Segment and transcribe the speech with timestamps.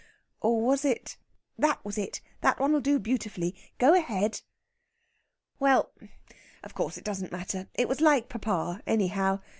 [0.41, 1.15] Or was it...?"
[1.59, 2.21] "That was it.
[2.41, 3.53] That one'll do beautifully.
[3.77, 4.41] Go ahead!"
[5.59, 5.91] "Well
[6.63, 7.69] of course it doesn't matter.
[7.75, 9.41] It was like papa, anyhow....